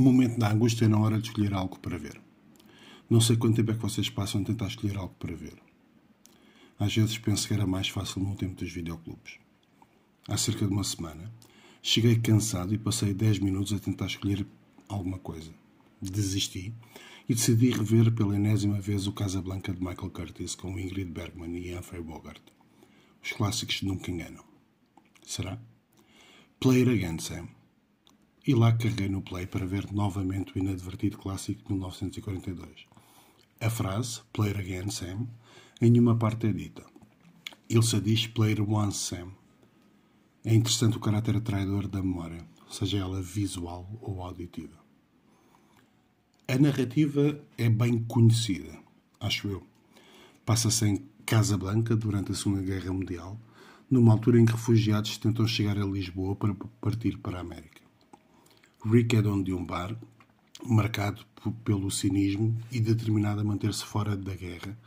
[0.00, 2.18] O momento da angústia é na hora de escolher algo para ver.
[3.10, 5.52] Não sei quanto tempo é que vocês passam a tentar escolher algo para ver.
[6.78, 9.34] Às vezes penso que era mais fácil no tempo dos videoclubes.
[10.26, 11.30] Há cerca de uma semana,
[11.82, 14.46] cheguei cansado e passei 10 minutos a tentar escolher
[14.88, 15.52] alguma coisa.
[16.00, 16.72] Desisti
[17.28, 21.76] e decidi rever pela enésima vez o Casablanca de Michael Curtis com Ingrid Bergman e
[21.76, 22.42] Humphrey Bogart.
[23.22, 24.44] Os clássicos nunca enganam.
[25.26, 25.60] Será?
[26.58, 27.59] Play it again, Sam.
[28.46, 32.86] E lá carreguei no play para ver novamente o inadvertido clássico de 1942.
[33.60, 35.28] A frase, Play again, Sam,
[35.80, 36.82] em nenhuma parte é dita.
[37.68, 39.28] Ilsa diz Play it once, Sam.
[40.42, 44.80] É interessante o caráter atraidor da memória, seja ela visual ou auditiva.
[46.48, 48.78] A narrativa é bem conhecida,
[49.20, 49.62] acho eu.
[50.46, 53.38] Passa-se em Casablanca durante a Segunda Guerra Mundial,
[53.90, 57.89] numa altura em que refugiados tentam chegar a Lisboa para partir para a América.
[58.82, 59.94] Rick é dono de um bar,
[60.64, 61.22] marcado
[61.62, 64.78] pelo cinismo e determinado a manter-se fora da guerra,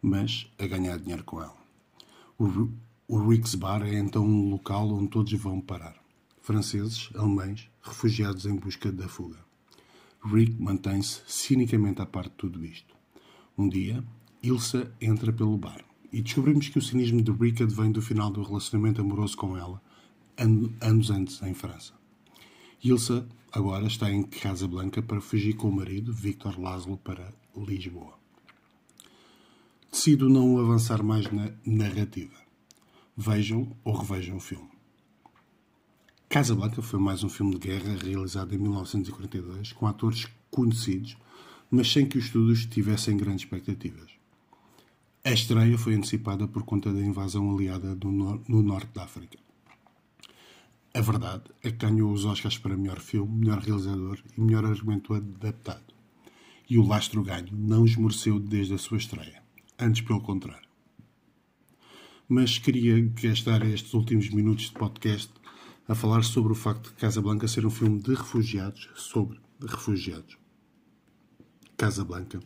[0.00, 1.56] mas a ganhar dinheiro com ela.
[2.38, 2.70] O,
[3.06, 5.96] o Rick's Bar é então um local onde todos vão parar.
[6.40, 9.38] Franceses, alemães, refugiados em busca da fuga.
[10.24, 12.96] Rick mantém-se cinicamente à parte de tudo isto.
[13.56, 14.02] Um dia,
[14.42, 18.42] Ilsa entra pelo bar e descobrimos que o cinismo de Rick advém do final do
[18.42, 19.82] relacionamento amoroso com ela,
[20.80, 21.99] anos antes em França.
[22.82, 28.18] Ilsa agora está em Casablanca para fugir com o marido, Victor Laszlo, para Lisboa.
[29.92, 32.38] Decido não avançar mais na narrativa.
[33.14, 34.70] Vejam ou revejam o filme.
[36.26, 41.18] Casablanca foi mais um filme de guerra realizado em 1942 com atores conhecidos,
[41.70, 44.10] mas sem que os estudos tivessem grandes expectativas.
[45.22, 49.49] A estreia foi antecipada por conta da invasão aliada no, no norte da África.
[50.92, 55.14] A verdade é que ganhou os Oscars para melhor filme, melhor realizador e melhor argumento
[55.14, 55.94] adaptado.
[56.68, 59.40] E o lastro ganho não esmoreceu desde a sua estreia.
[59.78, 60.68] Antes, pelo contrário.
[62.28, 65.32] Mas queria gastar estes últimos minutos de podcast
[65.86, 70.38] a falar sobre o facto de Casablanca ser um filme de refugiados, sobre refugiados.
[71.76, 72.40] Casablanca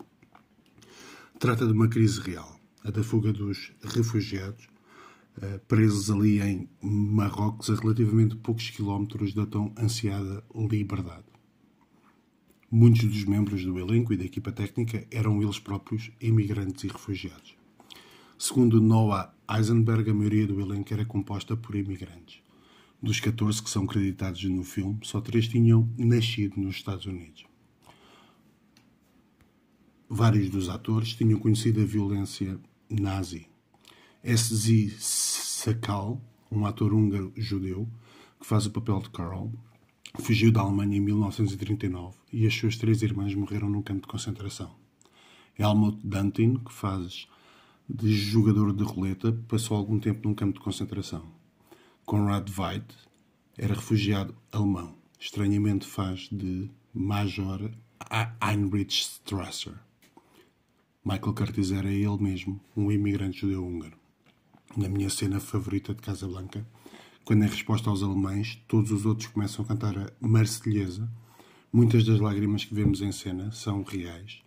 [1.38, 4.68] trata de uma crise real, a da fuga dos refugiados
[5.66, 11.24] presos ali em Marrocos a relativamente poucos quilómetros da tão ansiada liberdade.
[12.70, 17.54] Muitos dos membros do elenco e da equipa técnica eram eles próprios imigrantes e refugiados.
[18.36, 22.42] Segundo Noah Eisenberg, a maioria do elenco era composta por imigrantes.
[23.00, 27.44] Dos 14 que são creditados no filme, só três tinham nascido nos Estados Unidos.
[30.08, 32.58] Vários dos atores tinham conhecido a violência
[32.88, 33.46] nazi.
[34.26, 34.96] S.Z.
[35.00, 36.18] Sakal,
[36.50, 37.86] um ator húngaro judeu
[38.40, 39.52] que faz o papel de Carl,
[40.18, 44.74] fugiu da Alemanha em 1939 e as suas três irmãs morreram num campo de concentração.
[45.58, 47.28] Helmut Dantin, que faz
[47.86, 51.30] de jogador de roleta, passou algum tempo num campo de concentração.
[52.06, 52.96] Konrad Veidt
[53.58, 54.96] era refugiado alemão.
[55.20, 57.70] Estranhamente faz de Major
[58.42, 59.74] Heinrich Strasser.
[61.04, 64.02] Michael Curtis era ele mesmo, um imigrante judeu-húngaro.
[64.76, 66.66] Na minha cena favorita de Casablanca,
[67.24, 71.08] quando em resposta aos alemães, todos os outros começam a cantar a Marselhesa,
[71.72, 74.42] muitas das lágrimas que vemos em cena são reais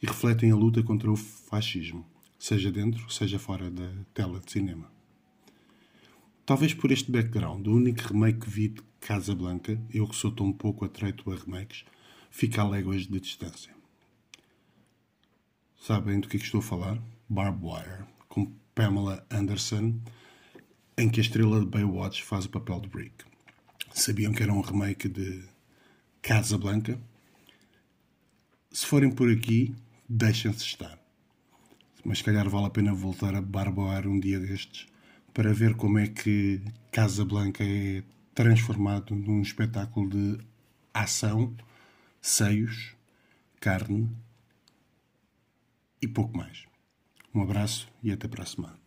[0.00, 2.06] e refletem a luta contra o fascismo,
[2.38, 4.88] seja dentro, seja fora da tela de cinema.
[6.46, 10.52] Talvez por este background, o único remake que vi de Casablanca, eu que sou tão
[10.52, 11.84] pouco atreito a remakes,
[12.30, 13.74] fica a léguas de distância.
[15.80, 17.02] Sabem do que, é que estou a falar?
[17.28, 18.04] Barb Wire,
[18.74, 20.00] Pamela Anderson,
[20.96, 23.24] em que a estrela de Baywatch faz o papel de Brick.
[23.92, 25.44] Sabiam que era um remake de
[26.22, 26.98] Casablanca?
[28.70, 29.74] Se forem por aqui,
[30.08, 30.98] deixem-se estar.
[32.04, 34.86] Mas se calhar vale a pena voltar a barboar um dia destes
[35.34, 38.02] para ver como é que Casablanca é
[38.34, 40.38] transformado num espetáculo de
[40.94, 41.54] ação,
[42.20, 42.94] seios,
[43.60, 44.08] carne
[46.00, 46.71] e pouco mais.
[47.34, 48.81] Um abraço e até para a semana.